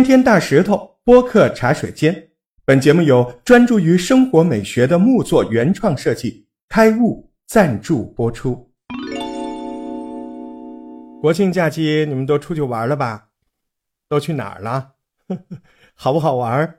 [0.00, 2.30] 天天大石头播客茶水间，
[2.64, 8.72] 本节目由专注于生活美学的木作原创设计开悟赞助播出。
[11.20, 13.28] 国庆假期你们都出去玩了吧？
[14.08, 14.94] 都去哪儿了？
[15.94, 16.78] 好不好玩？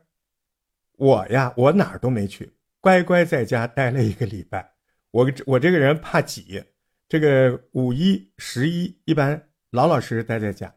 [0.97, 4.71] 我呀，我哪儿都没去，乖乖在家待了一个礼拜。
[5.11, 6.63] 我我这个人怕挤，
[7.07, 10.73] 这个五一、十一一般老老实实待在家。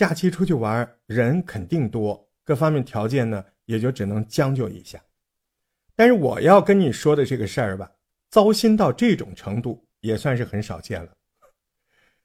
[0.00, 4.98] 假期出去玩，人肯定多，各方面条件呢也就只能将就一下。
[5.94, 7.92] 但是我要跟你说的这个事儿吧，
[8.30, 11.12] 糟心到这种程度也算是很少见了。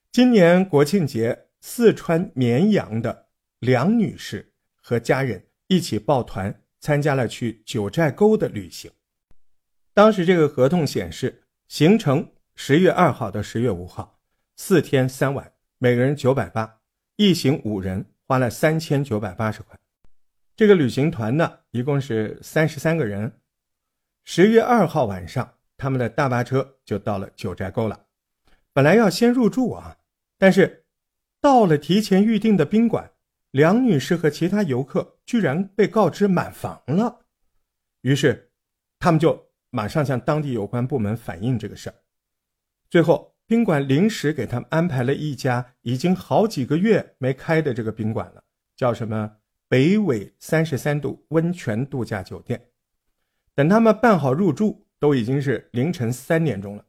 [0.09, 3.27] 今年国庆节，四川绵阳的
[3.59, 8.89] 梁女士和家人一起抱团参加了去九寨沟的旅行。
[9.93, 14.21] 当时这个合同显示，行程十月二号到十月五号，
[14.55, 16.79] 四天三晚，每个人九百八。
[17.17, 19.79] 一行五人花了三千九百八十块，
[20.53, 23.39] 这个旅行团呢，一共是三十三个人。
[24.25, 28.07] 十月二号晚上，他们的大巴车就到了九寨沟了。
[28.73, 29.97] 本来要先入住啊，
[30.37, 30.85] 但是
[31.39, 33.09] 到了提前预定的宾馆，
[33.51, 37.27] 梁女士和其他游客居然被告知满房了。
[38.01, 38.51] 于是，
[38.99, 41.95] 他们就马上向当地有关部门反映这个事儿。
[42.89, 43.34] 最后。
[43.47, 48.43] 宾馆临时给他们安排了一家已经好几个月没开的这个宾馆了，
[48.75, 49.37] 叫什么
[49.67, 52.69] 北纬三十三度温泉度假酒店。
[53.53, 56.83] 等他们办好入住，都已经是凌晨三点钟了。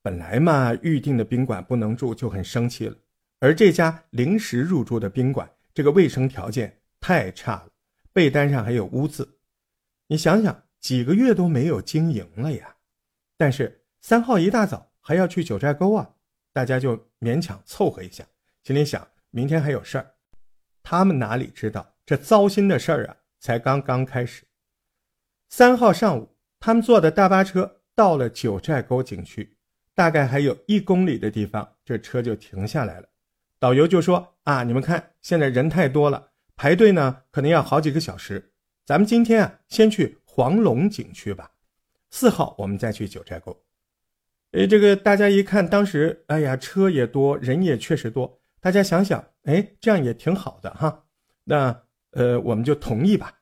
[0.00, 2.96] 本来嘛，预定的宾馆不能住就很生气了，
[3.40, 7.68] 而这家临时入住的宾馆，这个卫生条件太差了，
[8.12, 9.38] 被单上还有污渍。
[10.06, 12.76] 你想想，几个月都没有经营了呀。
[13.36, 14.87] 但是三号一大早。
[15.08, 16.06] 还要去九寨沟啊，
[16.52, 18.26] 大家就勉强凑合一下，
[18.62, 20.16] 心里想明天还有事儿。
[20.82, 24.44] 他们哪里知道，这糟心的事儿啊，才刚刚开始。
[25.48, 29.56] 三号上午，他们坐的大巴车到了九寨沟景区，
[29.94, 33.08] 大概还有一公里的地方，这车就停下来了。
[33.58, 38.52] 导游就说：“啊，你们看，现在人太多了，排队呢，可能要好几个小时。
[38.84, 41.52] 咱们今天啊，先去黄龙景区吧，
[42.10, 43.58] 四号我们再去九寨沟。”
[44.52, 51.04] 哎，这个大家一看，当时哎呀，车也多人也确实多，大家想想，哎，这样也挺好的哈。
[51.44, 51.82] 那
[52.12, 53.40] 呃，我们就同意吧。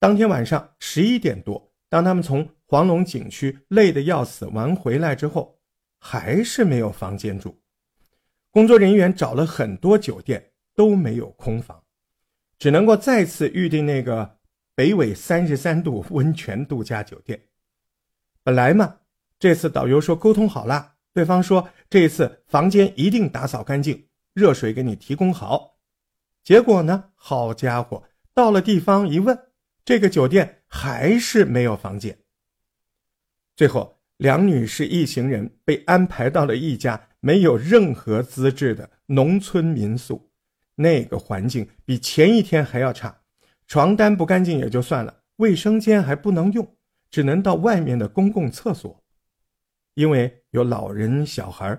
[0.00, 5.60] 当天晚上十一点多，当他们从黄龙景区累得要死玩回来之后，
[6.00, 7.56] 还是没有房间住。
[8.50, 11.80] 工作人员找了很多酒店都没有空房，
[12.58, 14.38] 只能够再次预定那个
[14.74, 17.40] 北纬三十三度温泉度假酒店。
[18.42, 18.96] 本来嘛。
[19.42, 25.80] 这次导游说沟通好了，对方说这次房间一定打扫干净，热水给你提供好。
[26.44, 29.36] 结果呢，好家伙，到了地方一问，
[29.84, 32.16] 这个酒店还是没有房间。
[33.56, 40.30] 最后，梁女士一行人被安排到了一家没有任何资质的农村民宿，
[40.76, 43.22] 那个环境比前一天还要差，
[43.66, 46.76] 床单不干净也就算了，卫生间还不能用，
[47.10, 49.01] 只能到外面的公共厕所。
[49.94, 51.78] 因为有老人小孩，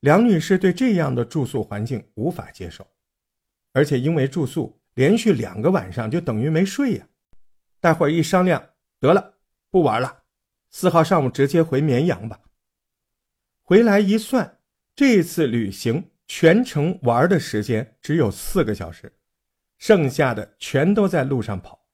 [0.00, 2.86] 梁女士对这样的住宿环境无法接受，
[3.72, 7.08] 而且因为住宿连续两个晚上就等于没睡呀。
[7.80, 8.70] 大伙儿一商量，
[9.00, 9.34] 得了，
[9.70, 10.22] 不玩了，
[10.70, 12.40] 四号上午直接回绵阳吧。
[13.62, 14.60] 回来一算，
[14.94, 19.12] 这次旅行全程玩的时间只有四个小时，
[19.78, 21.86] 剩下的全都在路上跑。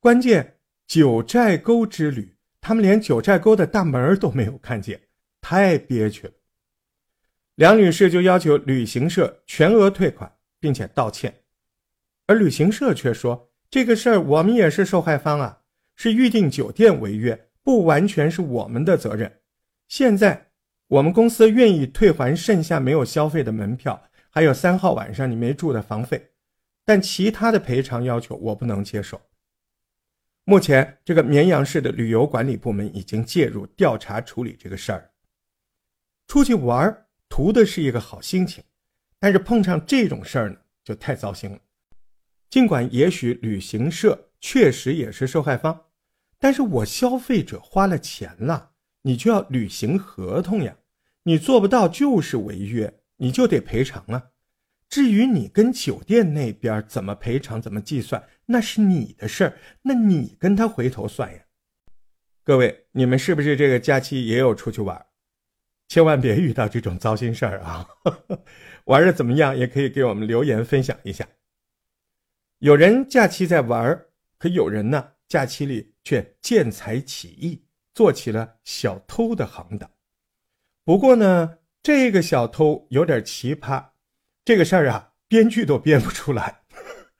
[0.00, 5.07] 关键九寨沟之旅，他们连九寨沟的大门都没有看见。
[5.50, 6.32] 太憋屈了，
[7.54, 11.42] 梁女士就要求旅行社全额退款，并且道歉，
[12.26, 15.60] 而旅行社却说这个事儿我们也是受害方啊，
[15.96, 19.40] 是预订酒店违约，不完全是我们的责任。
[19.88, 20.50] 现在
[20.86, 26.30] 我们公司愿意退还剩下没有消费的门票，还有三号晚上你没住的房费，
[26.84, 29.18] 但其他的赔偿要求我不能接受。
[30.44, 35.10] 目前，这个绵阳市的旅游管理部门已经介入调查处理这个事儿。
[36.28, 38.62] 出去玩图的是一个好心情，
[39.18, 41.58] 但是碰上这种事儿呢，就太糟心了。
[42.50, 45.86] 尽管也许旅行社确实也是受害方，
[46.38, 48.72] 但是我消费者花了钱了，
[49.02, 50.76] 你就要履行合同呀。
[51.24, 54.30] 你做不到就是违约，你就得赔偿啊。
[54.88, 61.40] 至于你跟酒店那边怎么赔偿、怎么计算，那是你的事儿，那你跟他回头算呀。
[62.44, 65.06] 各位，你们是不是这个假期也有出去玩？
[65.88, 67.88] 千万别遇到这种糟心事儿啊！
[68.84, 69.56] 玩的怎么样？
[69.56, 71.26] 也可以给我们留言分享一下。
[72.58, 74.06] 有人假期在玩
[74.38, 77.64] 可有人呢，假期里却见财起意，
[77.94, 79.90] 做起了小偷的行当。
[80.84, 83.82] 不过呢，这个小偷有点奇葩，
[84.44, 86.62] 这个事儿啊，编剧都编不出来。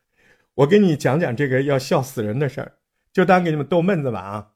[0.55, 2.79] 我给你讲讲这个要笑死人的事儿，
[3.13, 4.53] 就当给你们逗闷子吧啊！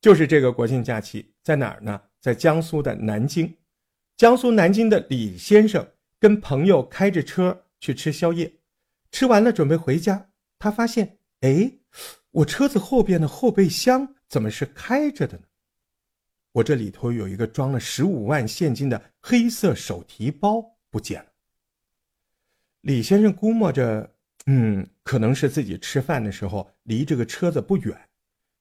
[0.00, 2.02] 就是这个国庆假期在哪儿呢？
[2.20, 3.56] 在江苏的南京。
[4.16, 5.86] 江苏南京的李先生
[6.18, 8.52] 跟朋友开着车去吃宵夜，
[9.12, 10.28] 吃完了准备回家，
[10.58, 11.70] 他发现，哎，
[12.32, 15.44] 我车子后边的后备箱怎么是开着的呢？
[16.50, 21.28] 我这里头有一个装了十五万现金的黑色手提包不见了。
[22.80, 24.12] 李先生估摸着，
[24.46, 27.96] 嗯，可能是自己吃饭的时候离这个车子不远，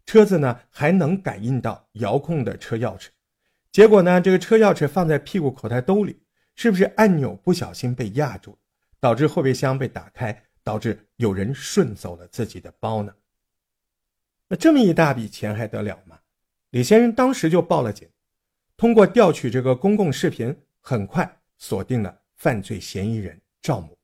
[0.05, 3.07] 车子呢还能感应到遥控的车钥匙。
[3.77, 4.19] 结果呢？
[4.19, 6.19] 这个车钥匙放在屁股口袋兜里，
[6.55, 8.57] 是不是按钮不小心被压住，
[8.99, 13.13] 导致后备箱被打开，导致有人顺走了自己的包呢？
[14.47, 16.17] 那这么一大笔钱还得了吗？
[16.71, 18.09] 李先生当时就报了警，
[18.75, 23.95] 通过调取这个公共视频，很快锁定了犯罪嫌疑人赵某。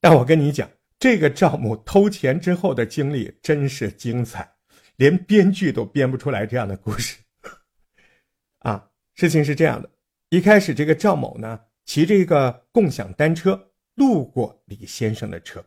[0.00, 0.66] 但我跟你讲，
[0.98, 4.50] 这个赵某偷钱之后的经历真是精彩，
[4.96, 7.18] 连编剧都编不出来这样的故事。
[8.60, 9.90] 啊，事情是这样的，
[10.30, 15.64] 一开始这个赵某呢骑着一个共享单车路过李先生的车，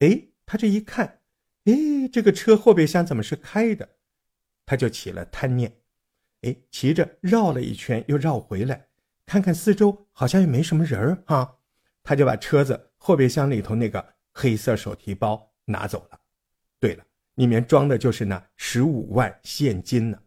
[0.00, 1.20] 哎，他这一看，
[1.64, 1.74] 哎，
[2.12, 3.88] 这个车后备箱怎么是开的？
[4.66, 5.72] 他就起了贪念，
[6.42, 8.86] 哎，骑着绕了一圈又绕回来，
[9.26, 11.58] 看看四周好像也没什么人儿哈，
[12.02, 16.20] 他就把车子后备箱里头那个黑色手提包拿走了。
[16.80, 17.04] 对了，
[17.34, 20.18] 里面装的就是那十五万现金呢。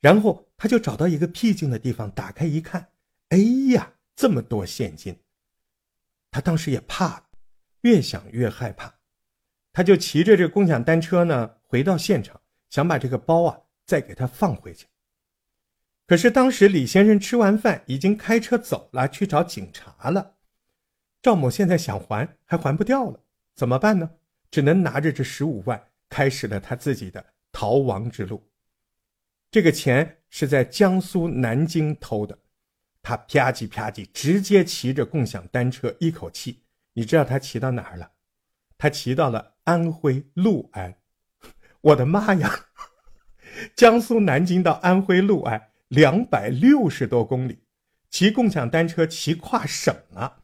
[0.00, 2.88] 然后他就找到一个僻静的地方，打开一看，
[3.30, 3.38] 哎
[3.72, 5.18] 呀，这么多现金！
[6.30, 7.24] 他当时也怕了，
[7.80, 8.94] 越想越害怕，
[9.72, 14.86] 他就骑着这共享单车呢，回到现场，想把这个包啊再给他放回去。
[16.06, 20.34] 可是当时李先生吃完饭已经开车走了，去找警察了。
[21.20, 23.20] 赵某现在想还，还还不掉了，
[23.54, 24.10] 怎么办呢？
[24.50, 28.48] 只能拿着这十五万，开始了他自己的逃亡之路。
[29.50, 32.38] 这个钱是在江苏南京偷的，
[33.00, 38.10] 他啪叽啪叽直接骑着共享单车一口气，你知道他骑到哪儿了？
[38.76, 40.96] 他骑到了安徽六安。
[41.80, 42.66] 我的妈呀！
[43.74, 47.62] 江苏南京到安徽六安两百六十多公里，
[48.10, 50.42] 骑共享单车骑跨省了。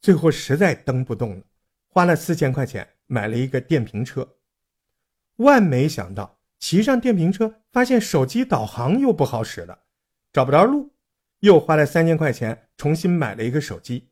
[0.00, 1.44] 最后实在蹬不动了，
[1.86, 4.36] 花了四千块钱买了一个电瓶车。
[5.36, 6.40] 万没想到。
[6.60, 9.76] 骑上电瓶车，发现手机导航又不好使了，
[10.32, 10.92] 找不着路，
[11.40, 14.10] 又花了三千块钱重新买了一个手机。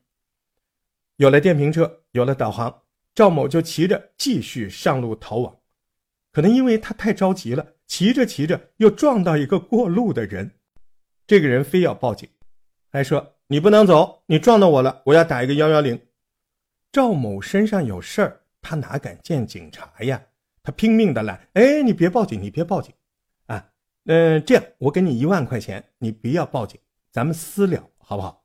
[1.14, 2.82] 有了电瓶车，有了导航，
[3.14, 5.56] 赵某就骑着继续上路逃亡。
[6.32, 10.50] 可能因为他太着急了，骑着骑着又撞到一个过路的人，
[11.24, 12.28] 这个人非要报警，
[12.90, 16.00] 还说你不能走，你撞到我了，我要打一个幺幺零。
[16.90, 20.20] 赵某身上有事儿，他哪敢见警察呀？
[20.64, 22.92] 他拼命的拦，哎，你别报警，你别报警，
[24.04, 28.44] 啊，嗯，这样我给你一万块钱，你不要报警，咱们私了，好不好？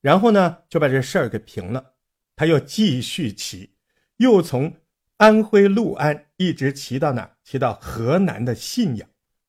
[0.00, 1.94] 然后呢，就把这事儿给平了。
[2.34, 3.74] 他又继续骑，
[4.16, 4.74] 又从
[5.18, 7.36] 安徽六安一直骑到哪？
[7.44, 9.06] 骑到河南的信阳，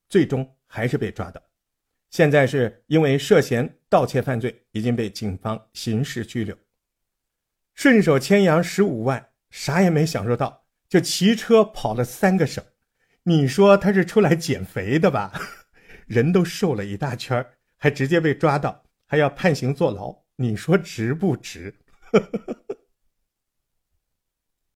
[0.09, 1.41] 最终还是被抓到。
[2.09, 6.57] 现在是因为涉嫌盗窃犯罪，已经被警方刑事拘留。
[7.73, 10.65] 顺手牵羊十五万，啥也没享受到。
[10.89, 12.61] 就骑车跑了三个省，
[13.23, 15.31] 你说他是出来减肥的吧？
[16.07, 17.45] 人都瘦了一大圈
[17.77, 21.75] 还直接被抓到，还要判刑坐牢，你说值不值？